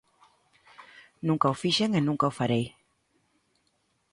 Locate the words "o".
1.53-1.59, 2.31-2.35